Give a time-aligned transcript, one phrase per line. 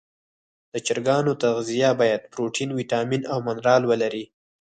[0.73, 4.25] د چرګانو تغذیه باید پروټین، ویټامین او منرال ولري.